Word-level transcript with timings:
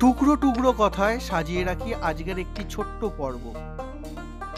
টুকরো 0.00 0.36
টুকরো 0.36 0.72
কথায় 0.78 1.20
সাজিয়ে 1.20 1.64
রাখি 1.64 1.94
আজকের 1.94 2.38
একটি 2.38 2.64
ছোট্ট 2.70 3.04
পর্ব। 3.18 3.54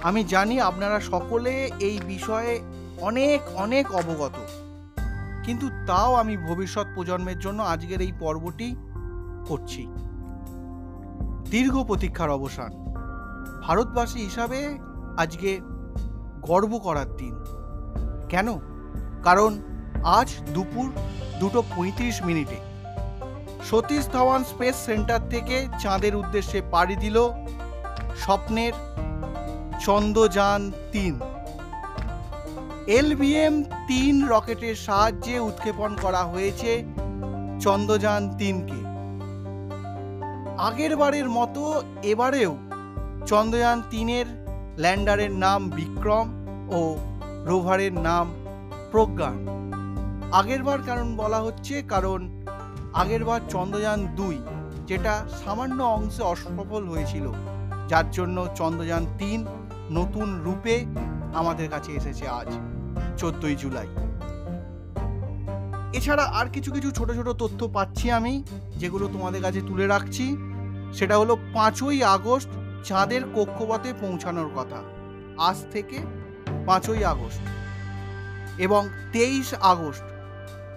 আমি 0.02 0.24
জানি 0.24 0.60
আপনারা 0.60 1.00
সকলে 1.00 1.70
এই 1.78 2.00
বিষয়ে 2.06 2.60
অনেক 3.00 3.40
অনেক 3.54 3.92
অবগত। 3.92 4.34
কিন্তু 5.44 5.68
তাও 5.86 6.14
আমি 6.14 6.36
ভবিষ্যৎ 6.36 6.86
প্রজন্মের 6.94 7.38
জন্য 7.38 7.62
আজকের 7.62 8.00
এই 8.00 8.12
পর্বটি 8.20 8.76
করছি। 9.48 9.86
দীর্ঘ 11.50 11.84
প্রতীক্ষার 11.84 12.30
অবসান। 12.30 12.72
ভারতবাসী 13.62 14.18
হিসাবে 14.18 14.78
আজকে 15.18 15.60
গর্ব 16.42 16.78
করার 16.78 17.16
দিন। 17.16 17.44
কেন? 18.28 18.58
কারণ 19.24 19.58
আজ 20.04 20.34
দুপুর 20.54 20.92
দুটো 21.40 21.62
পঁয়ত্রিশ 21.76 22.22
মিনিটে। 22.22 22.77
সতীশ 23.64 24.04
ধাওয়ান 24.12 24.44
স্পেস 24.44 24.76
সেন্টার 24.76 25.20
থেকে 25.30 25.68
চাঁদের 25.82 26.16
উদ্দেশ্যে 26.16 26.62
পাড়ি 26.70 26.96
দিল 26.96 27.28
স্বপ্নের 28.16 28.72
চন্দ্রযান 29.80 30.72
তিন। 30.92 31.20
এলভিএম 32.86 33.64
তিন 33.88 34.28
রকেটের 34.28 34.74
সাহায্যে 34.74 35.40
উৎক্ষেপণ 35.40 35.96
করা 36.02 36.22
হয়েছে 36.24 36.84
চন্দ্রযান 37.60 38.34
তিনকে। 38.38 38.80
আগের 40.58 40.96
বারের 40.96 41.28
মতো 41.28 41.82
এবারেও 42.02 42.56
চন্দ্রযান 43.26 43.82
তিনের 43.90 44.26
ল্যান্ডারের 44.78 45.30
নাম 45.30 45.70
বিক্রম 45.70 46.26
ও 46.70 46.96
রোভারের 47.44 47.92
নাম 47.92 48.26
প্রজ্ঞান। 48.92 49.38
আগেরবার 50.32 50.78
কারণ 50.82 51.16
বলা 51.16 51.40
হচ্ছে 51.40 51.82
কারণ 51.82 52.28
আগেরবার 52.94 53.40
চন্দ্রযান 53.50 54.06
দুই, 54.16 54.38
যেটা 54.86 55.28
সামান্য 55.44 55.82
অংশে 55.82 56.22
অসফল 56.22 56.88
হয়েছিল, 56.88 57.32
যার 57.88 58.10
জন্য 58.10 58.48
চন্দ্রযান 58.56 59.06
তিন 59.18 59.46
নতুন 59.90 60.40
রূপে 60.44 60.86
আমাদের 61.34 61.68
কাছে 61.70 61.92
এসেছে 61.92 62.28
আজ, 62.28 62.50
চোদ্দই 63.18 63.56
জুলাই। 63.56 63.86
এছাড়া 65.92 66.24
আর 66.24 66.46
কিছু 66.52 66.72
কিছু 66.72 66.90
ছোট 66.90 67.12
ছোট 67.12 67.28
তথ্য 67.28 67.68
পাচ্ছি 67.68 68.10
আমি, 68.10 68.42
যেগুলো 68.76 69.08
তোমাদের 69.12 69.42
কাছে 69.42 69.60
তুলে 69.60 69.86
রাখছি। 69.86 70.36
সেটা 70.92 71.18
হলো 71.18 71.36
পাঁচই 71.54 72.02
আগস্ট 72.02 72.48
চাঁদের 72.84 73.22
কক্ষপথে 73.34 73.92
পৌঁছানোর 74.00 74.50
কথা, 74.56 74.82
আজ 75.38 75.56
থেকে 75.72 75.98
পাঁচই 76.66 77.04
আগস্ট। 77.04 77.40
এবং 78.58 78.88
তেইশ 79.12 79.54
আগস্ট 79.54 80.02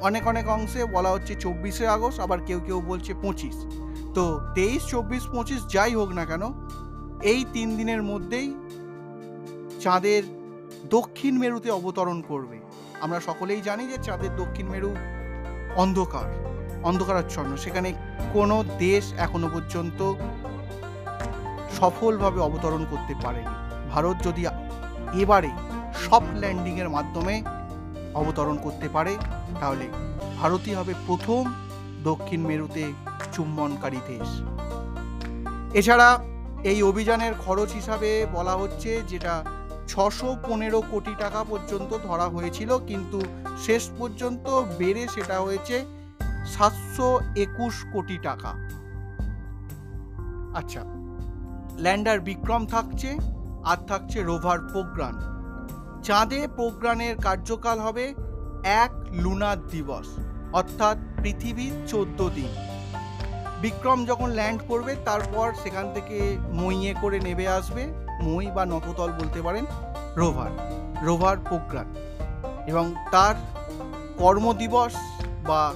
অনেক 0.08 0.24
অনেক 0.32 0.46
অংশে 0.56 0.82
বলা 0.96 1.10
হচ্ছে 1.16 1.34
চব্বিশে 1.44 1.86
আগস্ট, 1.96 2.20
আবার 2.26 2.40
কেউ 2.48 2.60
কেউ 2.68 2.80
বলছে 2.92 3.12
পঁচিশ। 3.24 3.56
তো 4.16 4.24
তেইশ, 4.56 4.82
চব্বিশ, 4.92 5.24
পঁচিশ 5.36 5.60
যাই 5.76 5.94
হোক 6.00 6.10
না 6.20 6.24
কেন, 6.26 6.44
এই 7.32 7.42
তিন 7.56 7.68
দিনের 7.78 8.02
মধ্যেই 8.12 8.48
চাঁদের 9.84 10.24
দক্ষিণ 10.96 11.34
মেরুতে 11.42 11.70
অবতরণ 11.80 12.18
করবে। 12.22 12.58
আমরা 13.02 13.20
সকলেই 13.28 13.62
জানি 13.68 13.84
যে 13.92 13.98
চাঁদের 14.08 14.32
দক্ষিণ 14.42 14.68
মেরু 14.74 14.92
অন্ধকার, 15.84 16.30
অন্ধকারাচ্ছন্ন। 16.90 17.52
সেখানে 17.56 17.90
কোনো 18.34 18.58
দেশ 18.86 19.04
এখনও 19.26 19.48
পর্যন্ত 19.56 20.00
সফলভাবে 21.78 22.40
অবতরণ 22.48 22.84
করতে 22.92 23.14
পারেনি। 23.24 23.56
ভারত 23.94 24.16
যদি 24.28 24.42
এবারে 25.22 25.52
সফট 26.04 26.34
ল্যান্ডিংয়ের 26.42 26.90
মাধ্যমে 26.90 27.36
অবতরণ 28.20 28.58
করতে 28.66 28.88
পারে, 28.96 29.14
তাহলে 29.62 29.86
ভারতই 30.40 30.74
হবে 30.80 30.94
প্রথম 31.08 31.42
দক্ষিণ 32.10 32.42
মেরুতে 32.50 32.84
চুম্বনকারী 33.34 34.00
দেশ। 34.12 34.30
এছাড়া 35.80 36.10
এই 36.72 36.80
অভিযানের 36.84 37.34
খরচ 37.46 37.70
হিসাবে 37.80 38.10
বলা 38.36 38.54
হচ্ছে 38.62 38.92
যেটা 39.12 39.34
ছশো 39.92 40.30
পনেরো 40.48 40.80
কোটি 40.92 41.14
টাকা 41.24 41.42
পর্যন্ত 41.52 41.92
ধরা 42.08 42.28
হয়েছিল, 42.36 42.72
কিন্তু 42.90 43.20
শেষ 43.66 43.84
পর্যন্ত 43.98 44.46
বেড়ে 44.80 45.04
সেটা 45.08 45.38
হয়েছে 45.40 45.76
সাতশো 46.54 47.08
একুশ 47.36 47.76
কোটি 47.94 48.18
টাকা। 48.28 48.52
আচ্ছা 50.60 50.82
ল্যান্ডার 51.84 52.20
বিক্রম 52.28 52.62
থাকছে, 52.66 53.10
আর 53.72 53.80
থাকছে 53.90 54.18
রোভার 54.30 54.60
প্রোগ্রাম 54.72 55.16
চাঁদে 56.04 56.48
প্রোগ্রামের 56.56 57.16
কার্যকাল 57.18 57.80
হবে 57.80 58.14
এক 58.64 58.92
লুনার 59.12 59.68
দিবস, 59.68 60.08
অর্থাৎ 60.54 60.98
পৃথিবীর 61.24 61.72
চোদ্দ 61.88 62.30
দিন। 62.36 62.48
বিক্রম 63.62 64.06
যখন 64.06 64.30
ল্যান্ড 64.30 64.62
করবে, 64.68 64.96
তারপর 65.06 65.54
সেখান 65.64 65.94
থেকে 65.94 66.38
মইয়ে 66.52 66.96
করে 67.02 67.20
নেবে 67.20 67.48
আসবে, 67.48 67.84
মই 68.22 68.46
বা 68.46 68.66
নততল 68.66 69.12
বলতে 69.12 69.42
পারেন, 69.42 69.66
রোভার 70.16 70.52
রোভার 71.04 71.38
প্রোগ্রাম। 71.38 71.86
এবং 72.68 72.96
তার 73.12 73.36
কর্মদিবস 74.18 74.94
বা 75.48 75.74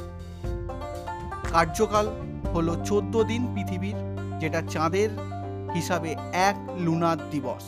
কার্যকাল 1.51 2.07
হলো 2.53 2.75
চোদ্দ 2.85 3.23
দিন 3.23 3.55
পৃথিবীর, 3.55 3.95
যেটা 4.39 4.61
চাঁদের 4.69 5.09
হিসাবে 5.73 6.15
এক 6.33 6.55
লুনার 6.77 7.17
দিবস। 7.31 7.63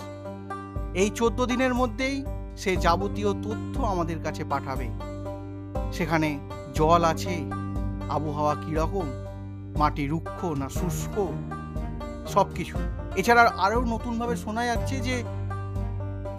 এই 0.93 1.09
চোদ্দ 1.09 1.45
দিনের 1.45 1.73
মধ্যেই 1.73 2.25
সে 2.57 2.71
যাবতীয় 2.77 3.33
তথ্য 3.45 3.75
আমাদের 3.83 4.19
কাছে 4.23 4.43
পাঠাবে। 4.43 4.87
সেখানে 5.93 6.29
জল 6.73 7.03
আছে, 7.03 7.33
আবহাওয়া 8.09 8.55
কীরকম, 8.55 9.07
মাটি 9.77 10.03
রুক্ষ 10.07 10.39
না 10.45 10.69
শুষ্ক 10.69 11.15
সব 12.33 12.47
কিছু 12.55 12.77
এছাড়া 13.15 13.43
আরও 13.57 13.81
নতুনভাবে 13.85 14.35
শোনা 14.35 14.63
যাচ্ছে 14.65 14.95
যে 14.99 15.15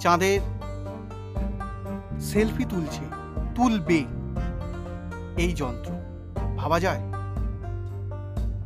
চাঁদের 0.01 0.41
সেলফি 2.21 2.65
তুলছে, 2.65 3.05
তুলবে 3.55 4.01
এই 5.37 5.53
যন্ত্র। 5.53 5.91
ভাবা 6.57 6.81
যায়? 6.81 7.03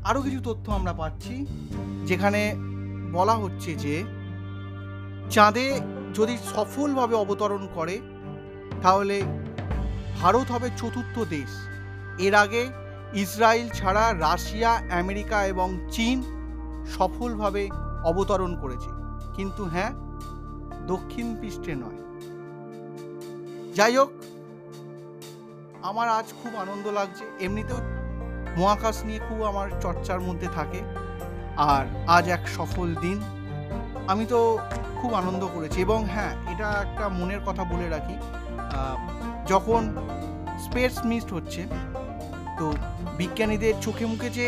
আরও 0.05 0.21
কিছু 0.23 0.41
তথ্য 0.45 0.67
আমরা 0.73 0.93
পাচ্ছি, 0.93 1.34
যেখানে 2.07 2.55
বলা 3.13 3.34
হচ্ছে 3.34 3.71
যে 3.75 3.95
চাঁদে 5.31 5.67
যদি 6.15 6.39
সফলভাবে 6.55 7.15
অবতরণ 7.15 7.69
করে, 7.75 8.00
তাহলে 8.83 9.23
ভারত 10.21 10.50
হবে 10.50 10.71
চতুর্থ 10.77 11.19
দেশ। 11.28 11.69
এর 12.19 12.34
আগে 12.34 12.69
ইসরায়েল 13.15 13.69
ছাড়া 13.69 14.15
রাশিয়া, 14.19 14.83
আমেরিকা 14.91 15.47
এবং 15.47 15.89
চীন 15.93 16.22
সফলভাবে 16.87 17.69
অবতরণ 18.05 18.61
করেছে। 18.61 18.91
কিন্তু 19.34 19.65
হ্যাঁ 19.65 19.91
দক্ষিণ 20.87 21.37
পৃষ্ঠে 21.41 21.75
নয়। 21.75 21.99
যাই 23.75 23.97
হোক 23.97 24.11
আমার 25.83 26.09
আজ 26.09 26.25
খুব 26.43 26.56
আনন্দ 26.56 26.87
লাগছে। 26.87 27.45
এমনিতেও 27.45 27.77
মহাকাশ 28.56 29.05
নিয়ে 29.05 29.21
খুব 29.28 29.43
আমার 29.43 29.71
চর্চার 29.81 30.21
মধ্যে 30.21 30.47
থাকে। 30.55 30.81
আর 31.56 32.05
আজ 32.06 32.28
এক 32.28 32.49
সফল 32.49 32.95
দিন। 32.95 33.21
আমি 34.09 34.27
তো 34.27 34.59
খুব 35.03 35.13
আনন্দ 35.15 35.43
করেছি 35.55 35.79
এবং 35.87 36.01
হ্যাঁ 36.15 36.33
এটা 36.53 36.69
একটা 36.85 37.05
মনের 37.19 37.41
কথা 37.47 37.63
বলে 37.73 37.87
রাখি। 37.89 38.17
যখন 39.53 39.83
স্পেস 40.65 40.95
মিসড 41.05 41.31
হচ্ছে, 41.33 41.63
তো 42.59 42.67
বিজ্ঞানীদের 43.19 43.75
চোখে 43.85 44.05
মুখে 44.07 44.29
যে 44.39 44.47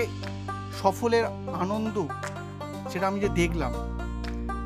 সফলের 0.82 1.24
আনন্দ, 1.62 1.96
সেটা 2.90 3.04
আমি 3.10 3.18
যে 3.20 3.30
দেখলাম, 3.40 3.72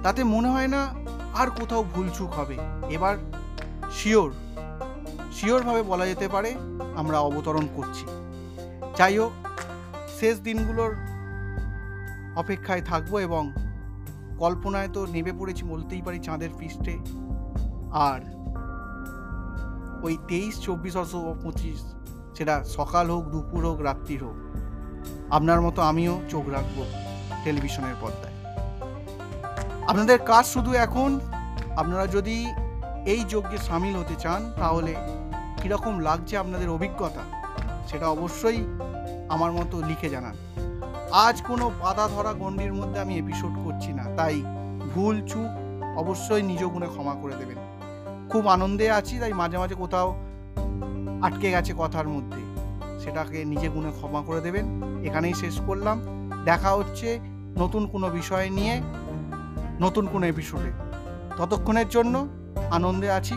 তাতে 0.02 0.20
মনে 0.34 0.48
হয় 0.48 0.70
না 0.74 0.82
আর 1.40 1.48
কোথাও 1.58 1.82
ভুলচুক 1.94 2.30
হবে। 2.38 2.56
এবার 2.96 3.14
শিওর, 3.98 4.30
শিওরভাবে 5.36 5.82
বলা 5.82 6.04
যেতে 6.06 6.26
পারে, 6.28 6.50
আমরা 7.00 7.18
অবতরণ 7.28 7.66
করছি। 7.76 8.04
যাই 8.98 9.14
হোক, 9.18 9.32
শেষ 10.18 10.34
দিনগুলোর 10.46 10.92
অপেক্ষায় 12.42 12.82
থাকব 12.90 13.12
এবং 13.28 13.42
কল্পনায় 14.42 14.90
তো 14.96 15.00
নেমে 15.14 15.32
পড়েছি, 15.38 15.62
বলতেই 15.72 16.02
পারি 16.06 16.18
চাঁদের 16.26 16.50
পৃষ্ঠে। 16.58 16.94
আর 18.08 18.20
ওই 20.06 20.14
তেইশ, 20.28 20.54
চব্বিশ, 20.66 20.94
অথবা 21.02 21.34
পঁচিশ, 21.44 21.80
সেটা 22.36 22.54
সকাল 22.76 23.06
হোক, 23.10 23.24
দুপুর 23.32 23.62
হোক, 23.68 23.78
রাত্রি 23.88 24.16
হোক, 24.22 24.36
আপনার 25.36 25.60
মতো 25.66 25.80
আমিও 25.90 26.14
চোখ 26.32 26.44
রাখব 26.56 26.78
টেলিভিশনের 27.44 27.96
পর্দায়। 28.00 28.36
আপনাদের 29.90 30.18
কাজ 30.30 30.44
শুধু 30.54 30.70
এখন, 30.86 31.10
আপনারা 31.76 32.04
যদি 32.16 32.36
এই 33.12 33.20
যজ্ঞে 33.32 33.58
সামিল 33.68 33.94
হতে 33.96 34.16
চান, 34.24 34.40
তাহলে 34.60 34.92
কীরকম 35.60 35.94
লাগছে 36.08 36.34
আপনাদের 36.36 36.68
অভিজ্ঞতা, 36.76 37.24
সেটা 37.88 38.06
অবশ্যই 38.16 38.60
আমার 39.34 39.50
মতো 39.52 39.76
লিখে 39.90 40.08
জানান। 40.14 40.36
আজ 41.12 41.42
কোনো 41.42 41.70
বাধা 41.80 42.08
ধরা 42.08 42.32
গণ্ডির 42.32 42.74
মধ্যে 42.74 43.00
আমি 43.00 43.18
এপিসোড 43.18 43.52
করছি 43.64 43.92
না। 43.92 44.04
তাই 44.16 44.42
ভুল 44.94 45.26
চুক 45.26 45.46
অবশ্যই 45.98 46.42
নিজ 46.42 46.64
গুণে 46.64 46.86
ক্ষমা 46.86 47.14
করে 47.14 47.34
দেবেন। 47.34 47.58
খুব 48.28 48.46
আনন্দে 48.46 48.90
আছি, 48.90 49.18
তাই 49.18 49.32
মাঝে 49.32 49.58
মাঝে 49.58 49.74
কোথাও 49.74 50.16
আটকে 51.22 51.50
গেছে 51.50 51.74
কথার 51.78 52.08
মধ্যে। 52.08 52.38
সেটাকে 53.00 53.44
নিজে 53.44 53.68
গুণে 53.68 53.90
ক্ষমা 53.90 54.22
করে 54.22 54.40
দেবেন। 54.40 54.64
এখানেই 55.04 55.34
শেষ 55.34 55.60
করলাম। 55.60 56.00
দেখা 56.44 56.70
হচ্ছে 56.72 57.20
নতুন 57.58 57.86
কোনো 57.86 58.08
বিষয় 58.08 58.50
নিয়ে, 58.50 58.80
নতুন 59.80 60.06
কোনো 60.06 60.26
এপিসোডে 60.26 60.72
ততক্ষণের 61.36 61.88
জন্য 61.88 62.28
আনন্দে 62.70 63.10
আছি। 63.10 63.34